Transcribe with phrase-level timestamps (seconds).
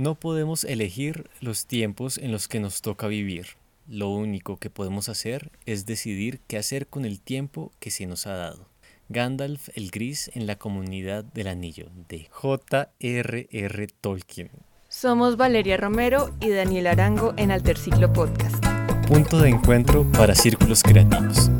[0.00, 3.48] No podemos elegir los tiempos en los que nos toca vivir.
[3.86, 8.26] Lo único que podemos hacer es decidir qué hacer con el tiempo que se nos
[8.26, 8.66] ha dado.
[9.10, 13.88] Gandalf el Gris en la comunidad del anillo de J.R.R.
[14.00, 14.50] Tolkien.
[14.88, 18.64] Somos Valeria Romero y Daniel Arango en Alterciclo Podcast.
[19.06, 21.50] Punto de encuentro para círculos creativos.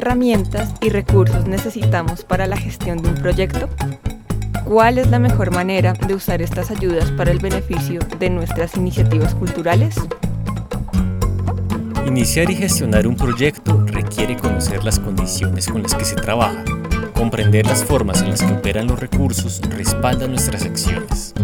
[0.00, 3.68] Herramientas y recursos necesitamos para la gestión de un proyecto?
[4.64, 9.34] ¿Cuál es la mejor manera de usar estas ayudas para el beneficio de nuestras iniciativas
[9.34, 9.96] culturales?
[12.06, 16.64] Iniciar y gestionar un proyecto requiere conocer las condiciones con las que se trabaja.
[17.12, 21.34] Comprender las formas en las que operan los recursos respalda nuestras acciones.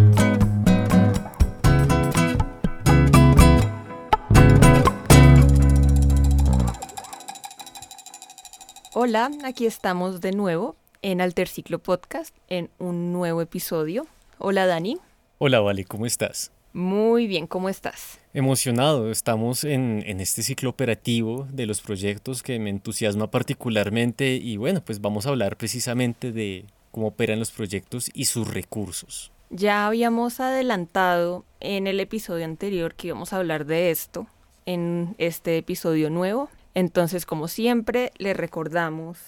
[9.08, 14.04] Hola, aquí estamos de nuevo en Alterciclo Podcast en un nuevo episodio.
[14.38, 14.98] Hola Dani.
[15.38, 16.50] Hola Vale, ¿cómo estás?
[16.72, 18.18] Muy bien, ¿cómo estás?
[18.34, 24.56] Emocionado, estamos en, en, este ciclo operativo de los proyectos que me entusiasma particularmente y
[24.56, 29.30] bueno, pues vamos a hablar precisamente de cómo operan los proyectos y sus recursos.
[29.50, 34.26] Ya habíamos adelantado en el episodio anterior que íbamos a hablar de esto,
[34.64, 39.18] en este episodio nuevo, entonces, como siempre, le recordamos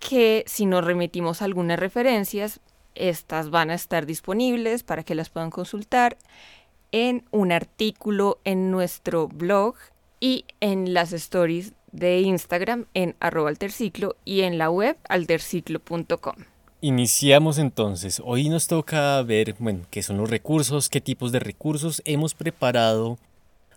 [0.00, 2.58] que si nos remitimos algunas referencias,
[2.96, 6.18] estas van a estar disponibles para que las puedan consultar
[6.90, 9.76] en un artículo en nuestro blog
[10.18, 16.34] y en las stories de Instagram en arroba alterciclo y en la web alterciclo.com.
[16.80, 18.20] Iniciamos entonces.
[18.24, 22.02] Hoy nos toca ver bueno, qué son los recursos, qué tipos de recursos.
[22.04, 23.16] Hemos preparado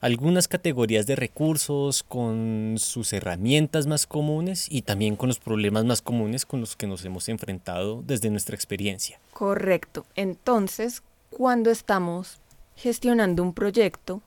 [0.02, 6.02] algunas categorías de recursos con sus herramientas más comunes y también con los problemas más
[6.02, 9.20] comunes con los que nos hemos enfrentado desde nuestra experiencia.
[9.33, 10.05] Correcto.
[10.16, 12.39] Entonces, cuando estamos
[12.76, 14.21] gestionando un proyecto,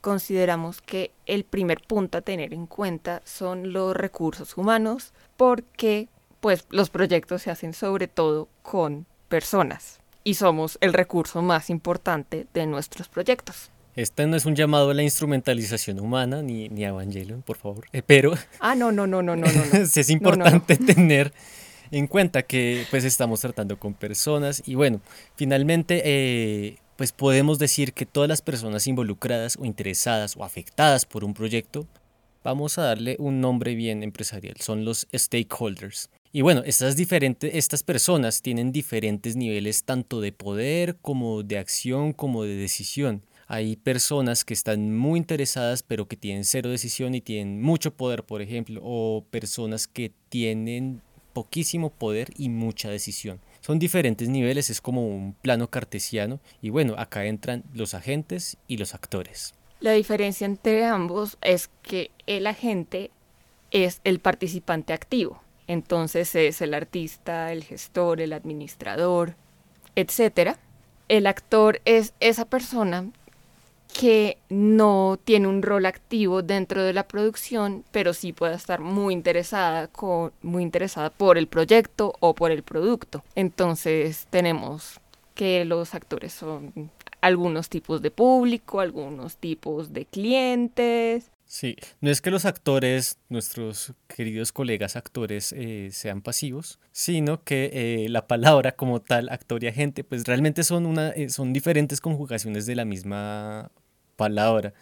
[0.00, 6.08] consideramos que el primer punto a tener en cuenta son los recursos humanos porque
[6.40, 12.46] pues los proyectos se hacen sobre todo con personas y somos el recurso más importante
[12.52, 13.70] de nuestros proyectos.
[13.96, 17.86] Este no es un llamado a la instrumentalización humana ni, ni a Evangelion, por favor.
[17.92, 18.34] Eh, pero.
[18.60, 19.46] Ah, no, no, no, no, no.
[19.46, 19.52] no.
[19.94, 21.32] es importante tener
[21.90, 25.00] en cuenta que pues estamos tratando con personas y bueno,
[25.36, 31.24] finalmente eh, pues podemos decir que todas las personas involucradas o interesadas o afectadas por
[31.24, 31.86] un proyecto,
[32.42, 36.10] vamos a darle un nombre bien empresarial, son los stakeholders.
[36.32, 42.12] Y bueno, estas, diferentes, estas personas tienen diferentes niveles tanto de poder como de acción
[42.12, 43.22] como de decisión.
[43.46, 48.24] Hay personas que están muy interesadas pero que tienen cero decisión y tienen mucho poder,
[48.24, 53.40] por ejemplo, o personas que tienen poquísimo poder y mucha decisión.
[53.60, 58.78] Son diferentes niveles, es como un plano cartesiano y bueno, acá entran los agentes y
[58.78, 59.54] los actores.
[59.80, 63.10] La diferencia entre ambos es que el agente
[63.70, 69.34] es el participante activo, entonces es el artista, el gestor, el administrador,
[69.96, 70.56] etc.
[71.08, 73.10] El actor es esa persona
[73.94, 79.14] que no tiene un rol activo dentro de la producción, pero sí puede estar muy
[79.14, 83.22] interesada, con, muy interesada por el proyecto o por el producto.
[83.36, 85.00] Entonces tenemos
[85.34, 86.90] que los actores son
[87.20, 91.30] algunos tipos de público, algunos tipos de clientes.
[91.46, 97.70] Sí, no es que los actores, nuestros queridos colegas actores, eh, sean pasivos, sino que
[97.72, 102.00] eh, la palabra como tal, actor y agente, pues realmente son, una, eh, son diferentes
[102.00, 103.70] conjugaciones de la misma
[104.16, 104.74] palabra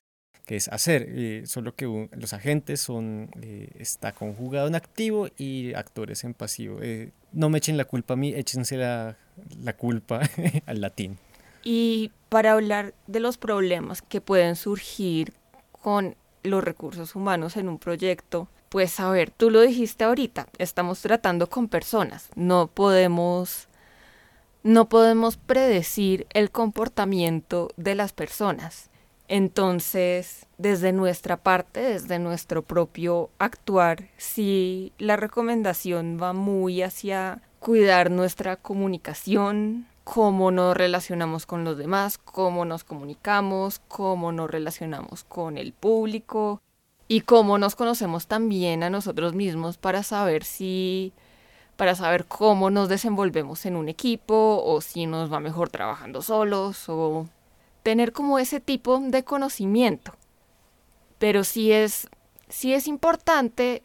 [0.46, 5.72] que es hacer, eh, solo que los agentes son, eh, está conjugado en activo y
[5.74, 6.78] actores en pasivo.
[6.82, 9.16] Eh, no me echen la culpa a mí, échense la,
[9.62, 10.20] la culpa
[10.66, 11.18] al latín.
[11.62, 15.32] Y para hablar de los problemas que pueden surgir
[15.70, 21.00] con los recursos humanos en un proyecto, pues a ver, tú lo dijiste ahorita, estamos
[21.02, 23.68] tratando con personas, no podemos
[24.64, 28.91] no podemos predecir el comportamiento de las personas.
[29.34, 38.10] Entonces, desde nuestra parte, desde nuestro propio actuar, si la recomendación va muy hacia cuidar
[38.10, 45.56] nuestra comunicación, cómo nos relacionamos con los demás, cómo nos comunicamos, cómo nos relacionamos con
[45.56, 46.60] el público
[47.08, 51.14] y cómo nos conocemos también a nosotros mismos para saber si
[51.78, 56.86] para saber cómo nos desenvolvemos en un equipo o si nos va mejor trabajando solos
[56.90, 57.26] o
[57.82, 60.12] tener como ese tipo de conocimiento.
[61.18, 62.08] Pero sí es
[62.48, 63.82] sí es importante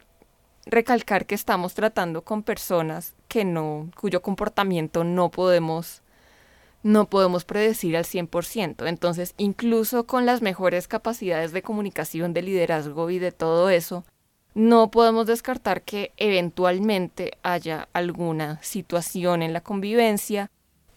[0.66, 6.02] recalcar que estamos tratando con personas que no, cuyo comportamiento no podemos
[6.82, 8.86] no podemos predecir al 100%.
[8.86, 14.04] Entonces, incluso con las mejores capacidades de comunicación, de liderazgo y de todo eso,
[14.54, 20.50] no podemos descartar que eventualmente haya alguna situación en la convivencia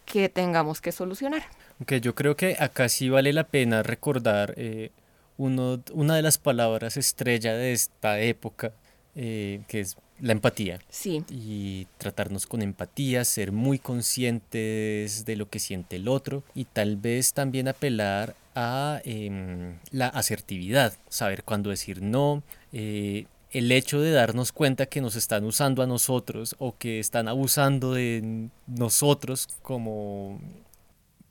[0.04, 1.42] que tengamos que solucionar.
[1.78, 4.90] Aunque yo creo que acá sí vale la pena recordar eh,
[5.36, 8.72] uno, una de las palabras estrella de esta época,
[9.14, 10.78] eh, que es la empatía.
[10.88, 11.24] Sí.
[11.28, 16.96] Y tratarnos con empatía, ser muy conscientes de lo que siente el otro y tal
[16.96, 22.42] vez también apelar a em, la asertividad, saber cuándo decir no.
[22.72, 27.28] Eh, el hecho de darnos cuenta que nos están usando a nosotros o que están
[27.28, 30.40] abusando de nosotros como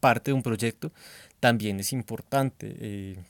[0.01, 0.91] parte de un proyecto
[1.39, 2.75] también es importante.
[2.79, 3.23] Eh,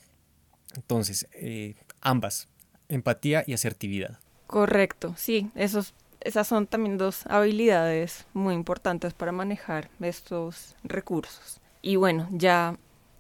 [0.76, 2.48] entonces, eh, ambas,
[2.90, 4.20] empatía y asertividad.
[4.48, 11.62] Correcto, sí, esos, esas son también dos habilidades muy importantes para manejar estos recursos.
[11.82, 12.78] Y bueno, ya,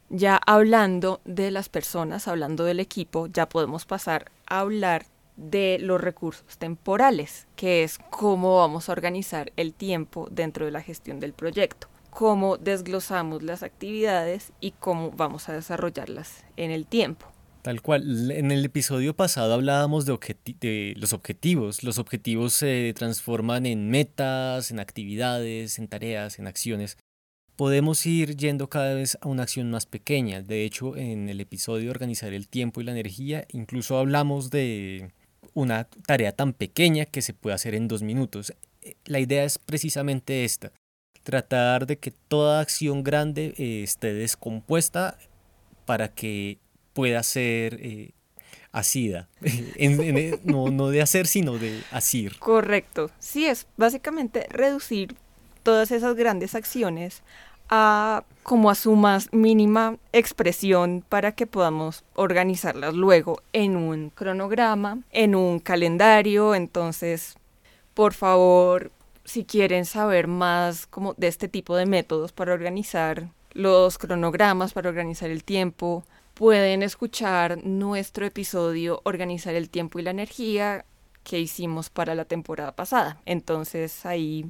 [0.09, 5.05] ya hablando de las personas, hablando del equipo, ya podemos pasar a hablar
[5.37, 10.81] de los recursos temporales, que es cómo vamos a organizar el tiempo dentro de la
[10.81, 17.25] gestión del proyecto, cómo desglosamos las actividades y cómo vamos a desarrollarlas en el tiempo.
[17.61, 18.31] Tal cual.
[18.31, 21.83] En el episodio pasado hablábamos de, los objetivos.
[21.83, 26.97] Los objetivos se transforman en metas, en actividades, en tareas, en acciones.
[27.55, 30.41] Podemos ir yendo cada vez a una acción más pequeña.
[30.41, 35.11] De hecho, en el episodio Organizar el tiempo y la energía, incluso hablamos de
[35.53, 38.53] una tarea tan pequeña que se puede hacer en dos minutos.
[39.05, 40.71] La idea es precisamente esta.
[41.23, 45.17] Tratar de que toda acción grande eh, esté descompuesta
[45.85, 46.57] para que
[46.93, 48.11] pueda ser eh,
[48.71, 49.27] asida.
[50.43, 52.37] no, no de hacer, sino de asir.
[52.39, 53.11] Correcto.
[53.19, 55.15] Sí, es básicamente reducir
[55.63, 57.23] todas esas grandes acciones
[57.69, 64.99] a como a su más mínima expresión para que podamos organizarlas luego en un cronograma,
[65.11, 66.55] en un calendario.
[66.55, 67.35] Entonces,
[67.93, 68.91] por favor,
[69.23, 74.89] si quieren saber más como de este tipo de métodos para organizar los cronogramas, para
[74.89, 76.03] organizar el tiempo,
[76.33, 80.85] pueden escuchar nuestro episodio Organizar el tiempo y la energía
[81.23, 83.21] que hicimos para la temporada pasada.
[83.25, 84.49] Entonces ahí,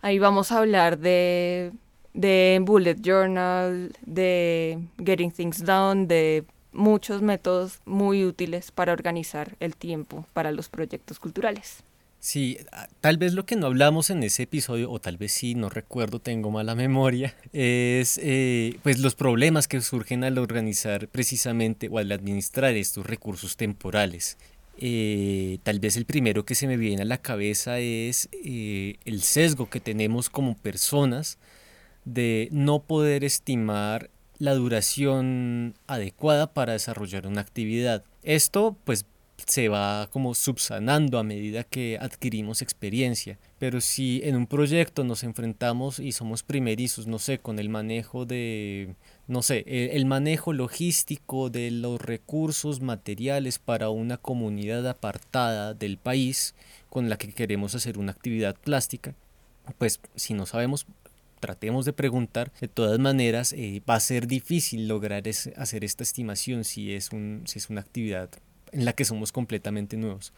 [0.00, 1.72] ahí vamos a hablar de,
[2.14, 9.76] de Bullet Journal, de Getting Things Done, de muchos métodos muy útiles para organizar el
[9.76, 11.82] tiempo para los proyectos culturales.
[12.18, 15.54] Sí, ah, tal vez lo que no hablamos en ese episodio, o tal vez sí,
[15.54, 21.88] no recuerdo, tengo mala memoria, es eh, pues los problemas que surgen al organizar precisamente
[21.88, 24.38] o al administrar estos recursos temporales.
[24.78, 29.22] Eh, tal vez el primero que se me viene a la cabeza es eh, el
[29.22, 31.38] sesgo que tenemos como personas
[32.04, 38.04] de no poder estimar la duración adecuada para desarrollar una actividad.
[38.22, 39.06] Esto pues
[39.44, 43.38] se va como subsanando a medida que adquirimos experiencia.
[43.58, 48.24] Pero si en un proyecto nos enfrentamos y somos primerizos, no sé, con el manejo
[48.24, 48.94] de,
[49.28, 56.54] no sé, el, manejo logístico de los recursos materiales para una comunidad apartada del país
[56.88, 59.14] con la que queremos hacer una actividad plástica,
[59.78, 60.86] pues si no sabemos,
[61.40, 62.52] tratemos de preguntar.
[62.60, 65.24] De todas maneras, eh, va a ser difícil lograr
[65.56, 68.30] hacer esta estimación si es, un, si es una actividad
[68.76, 70.32] en la que somos completamente nuevos.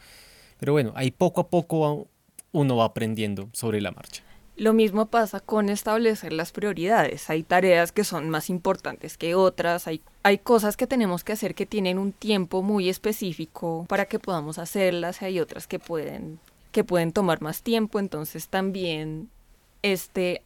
[0.59, 2.07] Pero bueno, ahí poco a poco
[2.51, 4.23] uno va aprendiendo sobre la marcha.
[4.55, 7.29] Lo mismo pasa con establecer las prioridades.
[7.29, 11.55] Hay tareas que son más importantes que otras, hay, hay cosas que tenemos que hacer
[11.55, 16.39] que tienen un tiempo muy específico para que podamos hacerlas, y hay otras que pueden,
[16.73, 19.29] que pueden tomar más tiempo, entonces también
[19.81, 20.41] este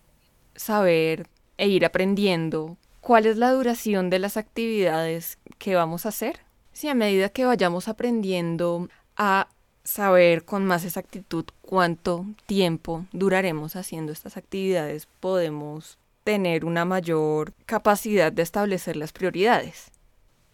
[0.56, 6.40] saber e ir aprendiendo cuál es la duración de las actividades que vamos a hacer
[6.74, 9.48] Sí, a medida que vayamos aprendiendo a
[9.84, 18.32] saber con más exactitud cuánto tiempo duraremos haciendo estas actividades, podemos tener una mayor capacidad
[18.32, 19.92] de establecer las prioridades.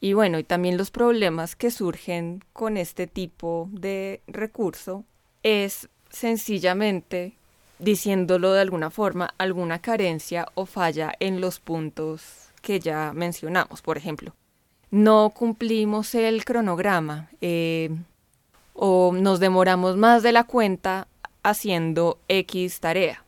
[0.01, 5.03] Y bueno, y también los problemas que surgen con este tipo de recurso
[5.43, 7.33] es sencillamente,
[7.79, 13.81] diciéndolo de alguna forma, alguna carencia o falla en los puntos que ya mencionamos.
[13.81, 14.33] Por ejemplo,
[14.91, 17.89] no cumplimos el cronograma eh,
[18.74, 21.08] o nos demoramos más de la cuenta
[21.43, 23.24] haciendo X tarea.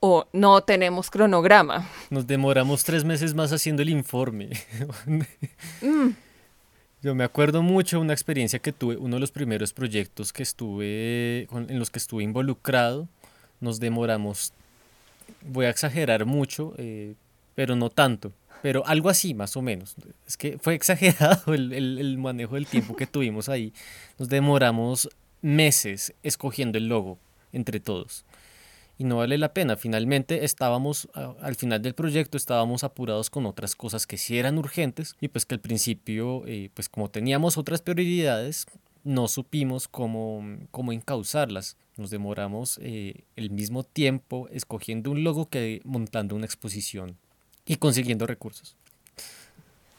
[0.00, 1.88] O no tenemos cronograma.
[2.10, 4.50] Nos demoramos tres meses más haciendo el informe.
[5.80, 6.10] Mm.
[7.02, 10.42] Yo me acuerdo mucho de una experiencia que tuve, uno de los primeros proyectos que
[10.42, 13.08] estuve, en los que estuve involucrado.
[13.60, 14.54] Nos demoramos,
[15.42, 17.14] voy a exagerar mucho, eh,
[17.54, 18.32] pero no tanto,
[18.64, 19.94] pero algo así más o menos.
[20.26, 23.74] Es que fue exagerado el, el manejo del tiempo que tuvimos ahí.
[24.18, 25.10] Nos demoramos
[25.42, 27.18] meses escogiendo el logo
[27.52, 28.24] entre todos
[28.96, 29.76] y no vale la pena.
[29.76, 35.14] Finalmente estábamos, al final del proyecto estábamos apurados con otras cosas que sí eran urgentes
[35.20, 38.64] y pues que al principio, eh, pues como teníamos otras prioridades,
[39.02, 41.76] no supimos cómo, cómo encauzarlas.
[41.98, 47.18] Nos demoramos eh, el mismo tiempo escogiendo un logo que montando una exposición
[47.66, 48.76] y consiguiendo recursos.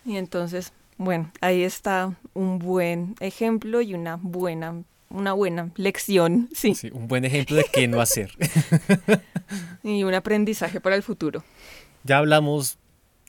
[0.05, 6.75] Y entonces, bueno, ahí está un buen ejemplo y una buena una buena lección, sí.
[6.75, 6.89] sí.
[6.91, 8.31] Un buen ejemplo de qué no hacer.
[9.83, 11.43] y un aprendizaje para el futuro.
[12.03, 12.77] Ya hablamos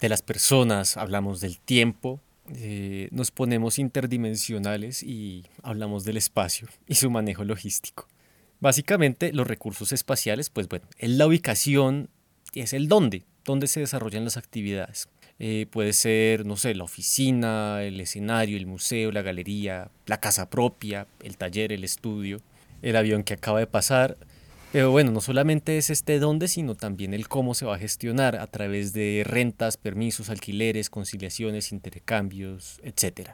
[0.01, 2.21] de las personas, hablamos del tiempo,
[2.55, 8.09] eh, nos ponemos interdimensionales y hablamos del espacio y su manejo logístico.
[8.61, 12.09] Básicamente los recursos espaciales, pues bueno, es la ubicación
[12.53, 15.09] y es el dónde, dónde se desarrollan las actividades.
[15.39, 20.51] Eh, puede ser, no sé, la oficina, el escenario, el museo, la galería, la casa
[20.51, 22.41] propia, el taller, el estudio,
[22.83, 24.17] el avión que acaba de pasar.
[24.73, 28.37] Pero bueno, no solamente es este dónde, sino también el cómo se va a gestionar
[28.37, 33.31] a través de rentas, permisos, alquileres, conciliaciones, intercambios, etc.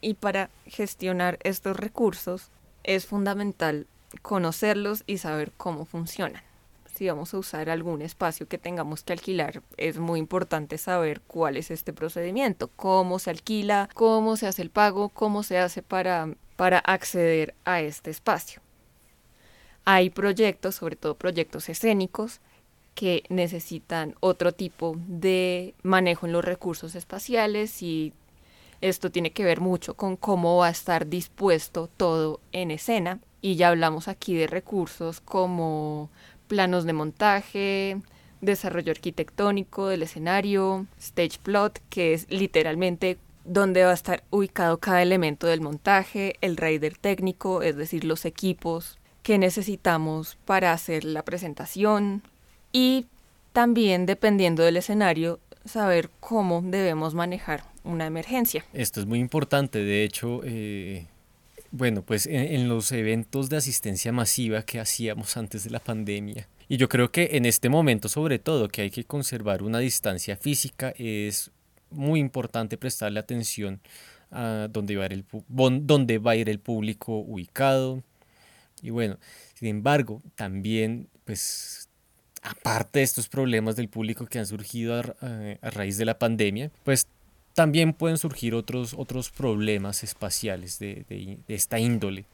[0.00, 2.50] Y para gestionar estos recursos
[2.82, 3.86] es fundamental
[4.22, 6.42] conocerlos y saber cómo funcionan
[7.02, 11.56] si vamos a usar algún espacio que tengamos que alquilar, es muy importante saber cuál
[11.56, 16.28] es este procedimiento, cómo se alquila, cómo se hace el pago, cómo se hace para,
[16.54, 18.62] para acceder a este espacio.
[19.84, 22.40] Hay proyectos, sobre todo proyectos escénicos,
[22.94, 28.12] que necesitan otro tipo de manejo en los recursos espaciales y
[28.80, 33.18] esto tiene que ver mucho con cómo va a estar dispuesto todo en escena.
[33.44, 36.10] Y ya hablamos aquí de recursos como
[36.52, 37.96] planos de montaje,
[38.42, 43.16] desarrollo arquitectónico del escenario, stage plot, que es literalmente
[43.46, 48.26] donde va a estar ubicado cada elemento del montaje, el rider técnico, es decir, los
[48.26, 52.22] equipos que necesitamos para hacer la presentación
[52.70, 53.06] y
[53.54, 58.62] también dependiendo del escenario saber cómo debemos manejar una emergencia.
[58.74, 61.06] Esto es muy importante, de hecho, eh,
[61.72, 66.46] bueno, pues en, los eventos de asistencia masiva que hacíamos antes de la pandemia.
[66.68, 70.36] Y yo creo que en este momento, sobre todo, que hay que conservar una distancia
[70.36, 71.50] física, es
[71.90, 73.80] muy importante prestarle atención
[74.30, 78.02] a dónde va a ir el, dónde va a ir el público ubicado.
[78.82, 79.18] Y bueno,
[79.54, 81.88] sin embargo, también, pues,
[82.42, 87.06] aparte de estos problemas del público que han surgido a raíz de la pandemia, pues
[87.54, 92.24] también pueden surgir otros, otros problemas espaciales de, de, esta índole.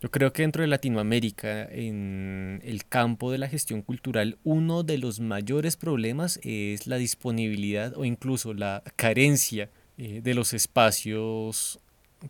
[0.00, 4.98] Yo creo que dentro de Latinoamérica, en el campo de la gestión cultural, uno de
[4.98, 11.80] los mayores problemas es la disponibilidad o incluso la carencia eh, de los espacios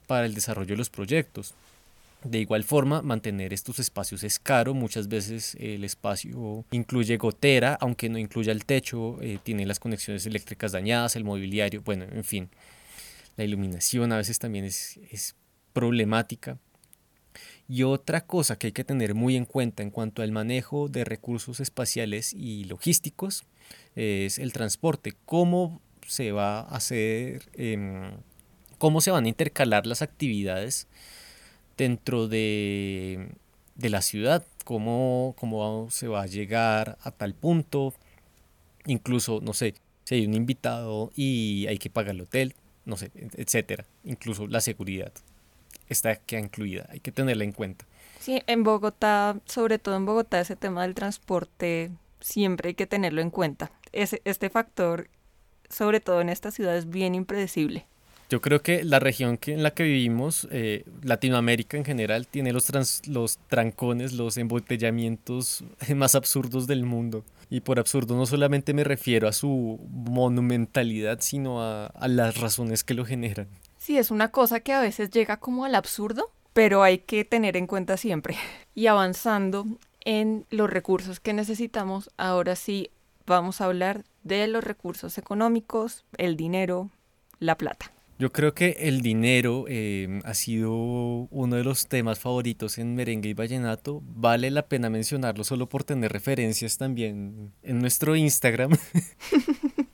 [0.06, 1.54] para el desarrollo de los proyectos.
[2.24, 4.74] De igual forma, mantener estos espacios es caro.
[4.74, 10.26] Muchas veces el espacio incluye gotera, aunque no incluya el techo, eh, tiene las conexiones
[10.26, 12.50] eléctricas dañadas, el mobiliario, bueno, en fin.
[13.36, 15.36] La iluminación a veces también es, es
[15.72, 16.58] problemática.
[17.68, 21.04] Y otra cosa que hay que tener muy en cuenta en cuanto al manejo de
[21.04, 23.44] recursos espaciales y logísticos
[23.94, 25.12] es el transporte.
[25.26, 28.10] ¿Cómo se va a hacer, em,
[28.78, 30.88] cómo se van a intercalar las actividades?
[31.78, 33.30] Dentro de,
[33.76, 37.94] la ciudad, cómo, cómo se va a llegar a tal punto,
[38.84, 42.54] incluso, no sé, si hay un invitado y hay que pagar el hotel,
[42.84, 45.12] no sé, etcétera, incluso la seguridad
[45.88, 47.86] está queda incluida, hay que tenerla en cuenta.
[48.20, 53.22] Sí, en Bogotá, sobre todo en Bogotá, ese tema del transporte siempre hay que tenerlo
[53.22, 53.70] en cuenta.
[53.92, 55.08] Ese, este factor,
[55.70, 57.86] sobre todo en esta ciudad, es bien impredecible.
[58.28, 62.52] Yo creo que la región que, en la que vivimos, eh, Latinoamérica en general, tiene
[62.52, 62.70] los,
[63.06, 65.64] los trancones, los embotellamientos
[65.96, 67.24] más absurdos del mundo.
[67.48, 72.84] Y por absurdo no solamente me refiero a su monumentalidad, sino a, a las razones
[72.84, 73.48] que lo generan.
[73.78, 77.56] Sí, es una cosa que a veces llega como al absurdo, pero hay que tener
[77.56, 78.36] en cuenta siempre.
[78.74, 79.66] Y avanzando
[80.04, 82.90] en los recursos que necesitamos, ahora sí
[83.26, 86.90] vamos a hablar de los recursos económicos, el dinero,
[87.40, 87.87] la plata.
[88.18, 93.28] Yo creo que el dinero em, ha sido uno de los temas favoritos en merengue
[93.28, 94.02] y vallenato.
[94.04, 98.76] Vale la pena mencionarlo solo por tener referencias también en nuestro Instagram.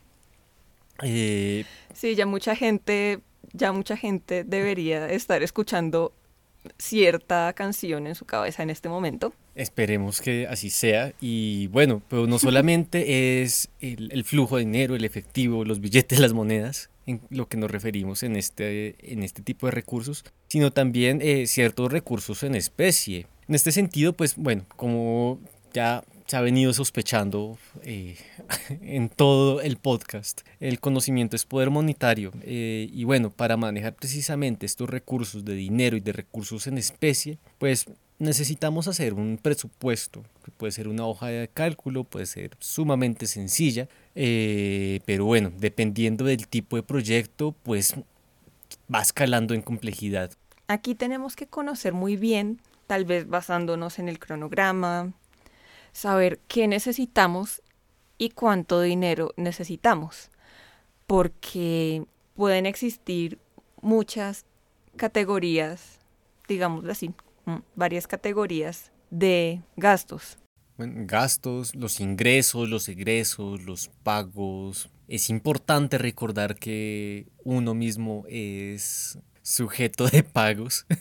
[1.03, 3.21] Eh, sí, ya mucha gente
[3.53, 6.13] ya mucha gente debería estar escuchando
[6.79, 9.33] cierta canción en su cabeza en este momento.
[9.55, 11.13] Esperemos que así sea.
[11.21, 16.33] Y bueno, pero no solamente es el, flujo de dinero, el efectivo, los billetes, las
[16.33, 21.21] monedas, en lo que nos referimos en este, en este tipo de recursos, sino también
[21.23, 23.27] eh, ciertos recursos en especie.
[23.49, 25.41] En este sentido, pues bueno, como
[25.73, 28.17] ya se ha venido sospechando eh,
[28.81, 30.41] en todo el podcast.
[30.61, 35.97] El conocimiento es poder monetario eh, y bueno, para manejar precisamente estos recursos de dinero
[35.97, 37.87] y de recursos en especie, pues
[38.19, 43.89] necesitamos hacer un presupuesto, que puede ser una hoja de cálculo, puede ser sumamente sencilla,
[44.15, 47.95] eh, pero bueno, dependiendo del tipo de proyecto, pues
[48.93, 50.31] va escalando en complejidad.
[50.69, 55.13] Aquí tenemos que conocer muy bien, tal vez basándonos en el cronograma,
[55.93, 57.63] saber qué necesitamos
[58.19, 60.31] y cuánto dinero necesitamos,
[61.07, 62.05] porque
[62.35, 63.39] pueden existir
[63.83, 64.45] muchas
[64.97, 65.99] categorías,
[66.49, 67.13] digamos así,
[67.75, 70.39] varias categorías de gastos.
[70.77, 74.91] gastos, los ingresos, los egresos, los pagos.
[75.09, 80.87] Es importante recordar que uno mismo es sujeto de pagos.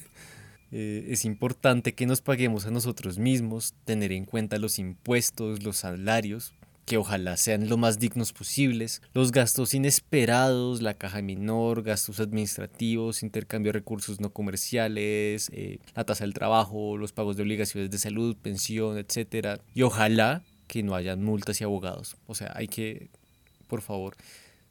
[0.75, 5.77] Eh, es importante que nos paguemos a nosotros mismos, tener en cuenta los impuestos, los
[5.77, 12.19] salarios, que ojalá sean lo más dignos posibles, los gastos inesperados, la caja menor, gastos
[12.19, 17.89] administrativos, intercambio de recursos no comerciales, eh, la tasa del trabajo, los pagos de obligaciones
[17.89, 19.61] de salud, pensión, etc.
[19.73, 22.17] Y ojalá que no hayan multas y abogados.
[22.27, 23.09] O sea, hay que,
[23.67, 24.15] por favor,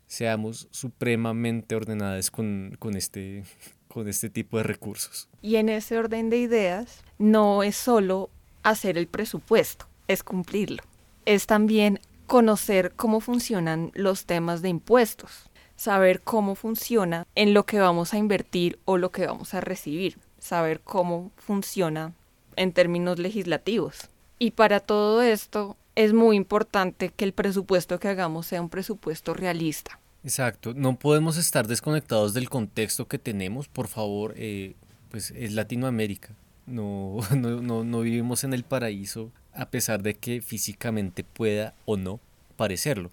[0.07, 3.45] seamos supremamente ordenadas con, con este
[3.93, 5.29] con este tipo de recursos.
[5.43, 8.31] Y en ese orden de ideas, no es solo
[8.63, 10.83] hacer el presupuesto, es cumplirlo.
[11.25, 17.79] Es también conocer cómo funcionan los temas de impuestos, saber cómo funciona en lo que
[17.79, 22.13] vamos a invertir o lo que vamos a recibir, saber cómo funciona
[22.57, 24.09] en términos legislativos.
[24.39, 29.35] Y para todo esto es muy importante que el presupuesto que hagamos sea un presupuesto
[29.35, 34.75] realista, Exacto, no podemos estar desconectados del contexto que tenemos, por favor, eh,
[35.11, 36.35] pues es Latinoamérica,
[36.67, 42.21] no, no, no, vivimos en el paraíso a pesar de que físicamente pueda o no
[42.57, 43.11] parecerlo.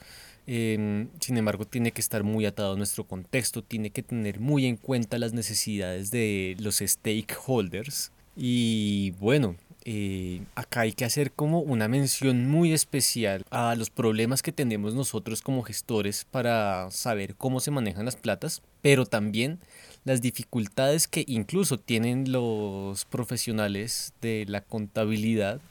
[0.48, 4.66] Em, sin embargo, tiene que estar muy atado a nuestro contexto, tiene que tener muy
[4.66, 8.12] en cuenta las necesidades de los stakeholders.
[8.36, 14.42] Y bueno, eh, acá hay que hacer como una mención muy especial a los problemas
[14.42, 19.60] que tenemos nosotros como gestores para saber cómo se manejan las platas, pero también
[20.04, 25.62] las dificultades que incluso tienen los profesionales de la contabilidad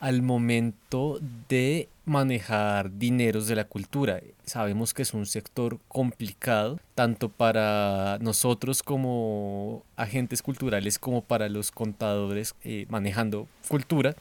[0.00, 4.20] al momento de manejar dineros de la cultura.
[4.44, 11.70] Sabemos que es un sector complicado, tanto para nosotros como agentes culturales como para los
[11.70, 14.16] contadores eh, manejando cultura.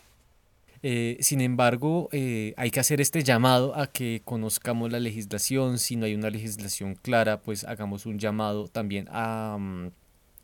[0.83, 5.79] Eh, sin embargo, eh, hay que hacer este llamado a que conozcamos la legislación.
[5.79, 9.87] Si no hay una legislación clara, pues hagamos un llamado también a, mm,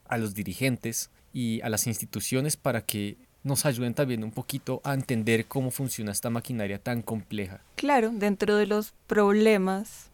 [0.07, 4.93] a los dirigentes y a las instituciones para que nos ayuden también un poquito a
[4.93, 7.61] entender cómo funciona esta maquinaria tan compleja.
[7.75, 10.07] Claro, dentro de los problemas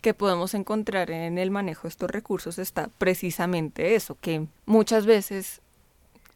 [0.00, 5.62] que podemos encontrar en el manejo de estos recursos está precisamente eso, que muchas veces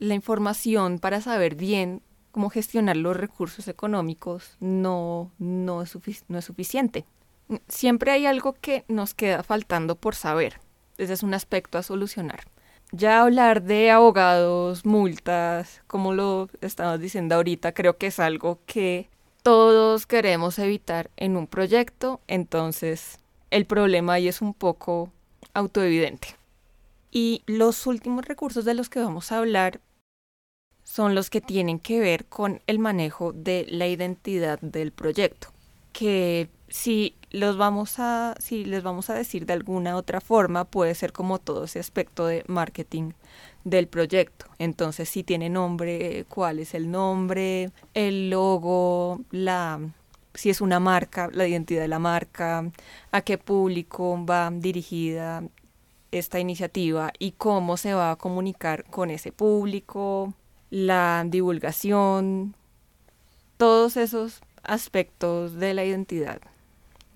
[0.01, 2.03] la información para saber bien
[2.33, 7.05] cómo gestionar los recursos económicos no, no, es, no es suficiente.
[7.69, 10.61] Siempre hay algo que nos queda faltando por saber.
[10.99, 12.41] Ese es un aspecto a solucionar.
[12.91, 19.11] Ya hablar de abogados, multas, como lo estamos diciendo ahorita, creo que es algo que
[19.43, 23.19] todos queremos evitar en un proyecto, entonces
[23.51, 25.13] el problema ahí es un poco
[25.53, 26.29] autoevidente.
[27.11, 29.81] Y los últimos recursos de los que vamos a hablar
[30.83, 35.49] son los que tienen que ver con el manejo de la identidad del proyecto,
[35.93, 40.95] que si los vamos a, si les vamos a decir de alguna otra forma, puede
[40.95, 43.13] ser como todo ese aspecto de marketing
[43.65, 44.47] del proyecto.
[44.59, 49.81] Entonces, si tiene nombre, cuál es el nombre, el logo, la
[50.35, 52.71] si es una marca, la identidad de la marca,
[53.11, 55.43] a qué público va dirigida
[56.13, 60.35] esta iniciativa y cómo se va a comunicar con ese público,
[60.71, 62.55] la divulgación,
[63.57, 66.41] todos esos aspectos de la identidad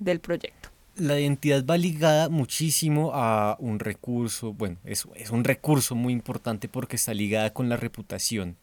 [0.05, 0.71] del proyecto.
[0.97, 6.69] La identidad va ligada muchísimo a un recurso, bueno, es, es un recurso muy importante
[6.69, 8.57] porque está ligada con la reputación.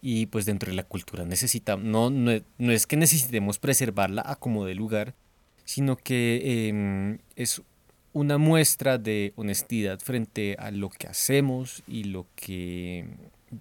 [0.00, 4.64] Y pues dentro de la cultura necesitamos, no, no, es que necesitemos preservarla a como
[4.64, 5.14] de lugar,
[5.64, 7.62] sino que em, es
[8.12, 13.06] una muestra de honestidad frente a lo que hacemos y lo que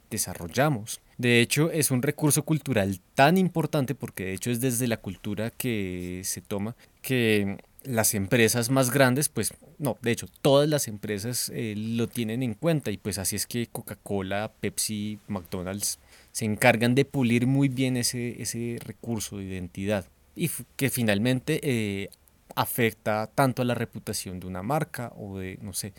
[0.10, 1.00] desarrollamos.
[1.18, 5.52] De hecho, es un recurso cultural tan importante porque de hecho es desde la cultura
[5.52, 11.52] que se toma que las empresas más grandes, pues no, de hecho todas las empresas
[11.54, 16.00] eh, lo tienen en cuenta y pues así es que Coca-Cola, Pepsi, McDonald's
[16.32, 22.10] se encargan de pulir muy bien ese, ese recurso de identidad y que finalmente eh,
[22.56, 25.94] afecta tanto a la reputación de una marca o de, no sé,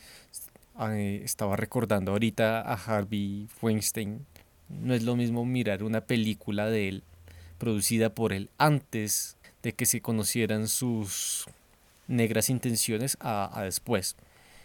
[0.81, 4.25] eh, estaba recordando ahorita a Harvey Weinstein,
[4.69, 7.03] no es lo mismo mirar una película de él
[7.59, 11.46] producida por él antes de que se conocieran sus
[12.09, 14.16] negras intenciones a, después.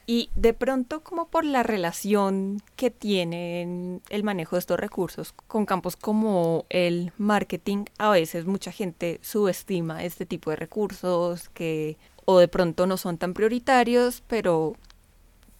[0.09, 5.65] Y de pronto, como por la relación que tiene el manejo de estos recursos con
[5.65, 12.39] campos como el marketing, a veces mucha gente subestima este tipo de recursos que o
[12.39, 14.75] de pronto no son tan prioritarios, pero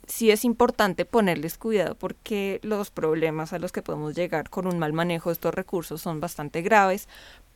[0.08, 4.80] sí es importante ponerles cuidado porque los problemas a los que podemos llegar con un
[4.80, 7.08] mal manejo de estos recursos son bastante graves.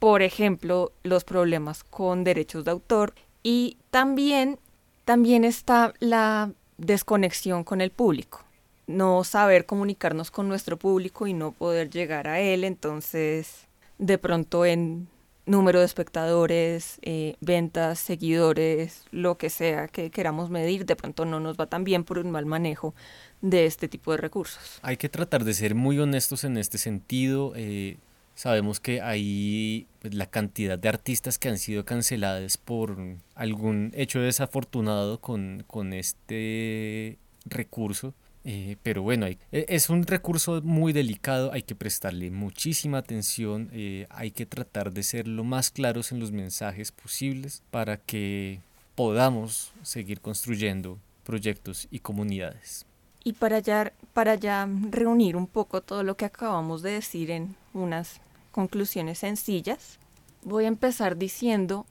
[0.02, 4.58] Por ejemplo, los problemas con derechos de autor y también,
[5.06, 8.44] también está la desconexión con el público.
[8.88, 12.64] No saber comunicarnos con nuestro público y no poder llegar a él.
[12.64, 13.68] Entonces,
[14.00, 15.08] de pronto en
[15.46, 21.40] número de espectadores, eh, ventas, seguidores, lo que sea que queramos medir, de pronto no
[21.40, 22.96] nos va tan bien por un mal manejo
[23.42, 24.80] de este tipo de recursos.
[24.82, 27.54] Hay que tratar de ser muy honestos en este sentido.
[27.56, 27.98] Eh,
[28.36, 32.98] sabemos que hay pues, la cantidad de artistas que han sido canceladas por
[33.36, 38.14] algún hecho desafortunado con, con este recurso
[38.44, 44.08] eh, pero bueno, e, es un recurso muy delicado, hay que prestarle muchísima atención, eh,
[44.10, 48.60] hay que tratar de ser lo más claros en los mensajes posibles para que
[48.96, 52.86] podamos seguir construyendo proyectos y comunidades.
[53.24, 57.56] Y para ya, para ya reunir un poco todo lo que acabamos de decir en
[57.74, 60.00] unas conclusiones sencillas,
[60.44, 61.86] voy a empezar diciendo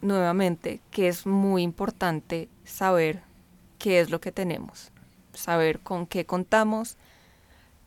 [0.00, 3.22] nuevamente que es muy importante saber
[3.78, 4.90] qué es lo que tenemos
[5.36, 6.96] saber con qué contamos,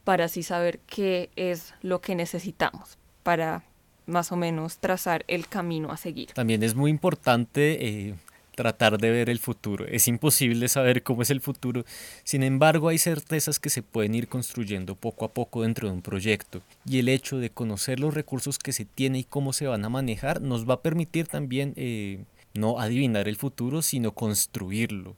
[0.03, 3.63] para así saber qué es lo que necesitamos, para
[4.05, 6.31] más o menos trazar el camino a seguir.
[6.33, 8.15] También es muy importante eh,
[8.57, 9.85] tratar de ver el futuro.
[9.85, 11.85] Es imposible saber cómo es el futuro.
[12.23, 16.01] Sin embargo, hay certezas que se pueden ir construyendo poco a poco dentro de un
[16.01, 16.63] proyecto.
[16.83, 19.89] Y el hecho de conocer los recursos que se tiene y cómo se van a
[19.89, 22.23] manejar nos va a permitir también eh,
[22.55, 25.15] no adivinar el futuro, sino construirlo.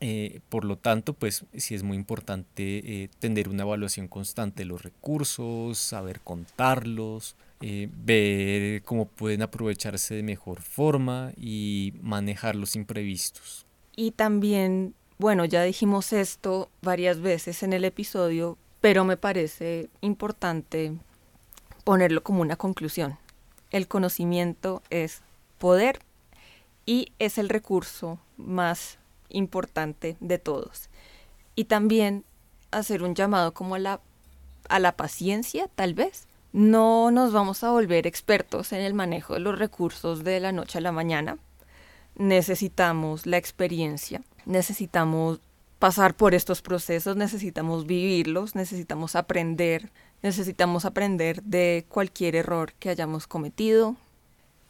[0.00, 4.66] Eh, por lo tanto, pues sí es muy importante eh, tener una evaluación constante de
[4.66, 12.76] los recursos, saber contarlos, eh, ver cómo pueden aprovecharse de mejor forma y manejar los
[12.76, 13.66] imprevistos.
[13.94, 20.92] Y también, bueno, ya dijimos esto varias veces en el episodio, pero me parece importante
[21.84, 23.18] ponerlo como una conclusión.
[23.70, 25.22] El conocimiento es
[25.58, 26.00] poder
[26.84, 28.98] y es el recurso más
[29.28, 30.90] importante de todos.
[31.54, 32.24] Y también
[32.70, 34.00] hacer un llamado como a la,
[34.68, 36.26] a la paciencia, tal vez.
[36.52, 40.78] No nos vamos a volver expertos en el manejo de los recursos de la noche
[40.78, 41.38] a la mañana.
[42.16, 45.40] Necesitamos la experiencia, necesitamos
[45.78, 49.90] pasar por estos procesos, necesitamos vivirlos, necesitamos aprender,
[50.22, 53.96] necesitamos aprender de cualquier error que hayamos cometido,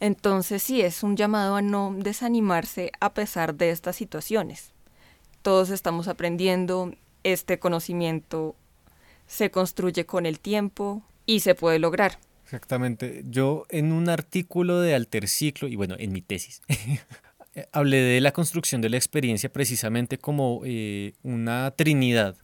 [0.03, 4.73] entonces sí, es un llamado a no desanimarse a pesar de estas situaciones.
[5.43, 6.93] Todos estamos aprendiendo,
[7.23, 8.57] este conocimiento
[9.29, 12.19] se construye con el tiempo y se puede lograr.
[12.45, 13.25] Exactamente.
[13.29, 16.61] Yo en un artículo de Alterciclo, y bueno, en mi tesis,
[17.73, 22.37] hablé de la construcción de la experiencia precisamente como eh, una trinidad.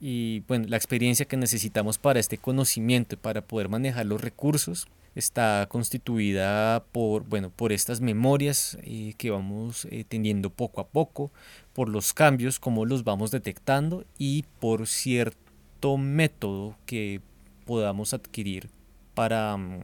[0.00, 5.66] Y bueno, la experiencia que necesitamos para este conocimiento, para poder manejar los recursos, está
[5.70, 11.32] constituida por, bueno, por estas memorias eh, que vamos eh, teniendo poco a poco,
[11.72, 17.20] por los cambios, como los vamos detectando y por cierto método que
[17.64, 18.70] podamos adquirir
[19.14, 19.82] para, mm,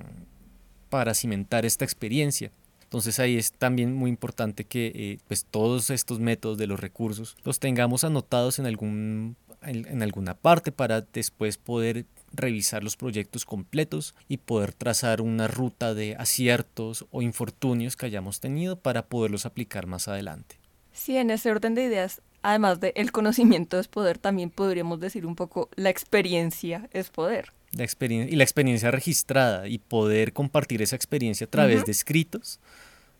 [0.88, 2.50] para cimentar esta experiencia.
[2.82, 7.36] Entonces ahí es también muy importante que eh, pues todos estos métodos de los recursos
[7.44, 14.14] los tengamos anotados en, algún, en alguna parte para después poder revisar los proyectos completos
[14.28, 19.86] y poder trazar una ruta de aciertos o infortunios que hayamos tenido para poderlos aplicar
[19.86, 20.58] más adelante.
[20.92, 25.26] Sí, en ese orden de ideas, además de el conocimiento es poder, también podríamos decir
[25.26, 27.52] un poco la experiencia es poder.
[27.72, 32.60] La experiencia y la experiencia registrada y poder compartir esa experiencia a través de escritos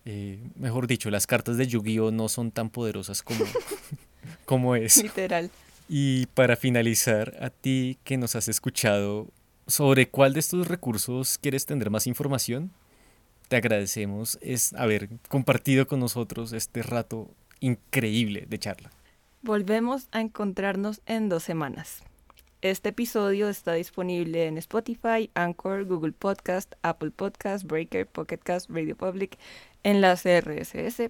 [0.07, 3.45] Eh, mejor dicho, las cartas de Yu-Gi-Oh no son tan poderosas como,
[4.47, 5.03] como es.
[5.03, 5.51] Literal.
[5.89, 9.29] Y para finalizar, a ti que nos has escuchado,
[9.67, 12.71] ¿sobre cuál de estos recursos quieres tener más información?
[13.49, 18.91] Te agradecemos es haber compartido con nosotros este rato increíble de charla.
[19.43, 22.03] Volvemos a encontrarnos en dos semanas.
[22.63, 28.95] Este episodio está disponible en Spotify, Anchor, Google Podcast, Apple Podcast, Breaker, Pocket Cast, Radio
[28.95, 29.39] Public,
[29.83, 31.09] enlace RSS,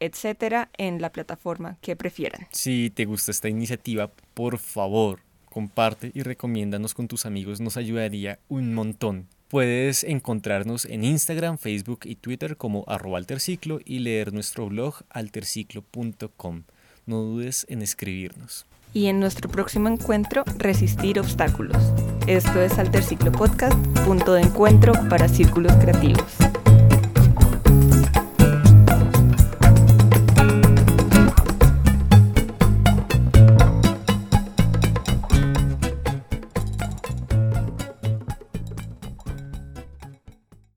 [0.00, 2.46] etcétera, en la plataforma que prefieran.
[2.50, 8.38] Si te gusta esta iniciativa, por favor, comparte y recomiéndanos con tus amigos, nos ayudaría
[8.50, 9.28] un montón.
[9.48, 16.64] Puedes encontrarnos en Instagram, Facebook y Twitter como arroba alterciclo y leer nuestro blog alterciclo.com.
[17.06, 18.66] No dudes en escribirnos.
[18.94, 21.76] Y en nuestro próximo encuentro, resistir obstáculos.
[22.26, 26.41] Esto es Alterciclo Podcast, punto de encuentro para círculos creativos.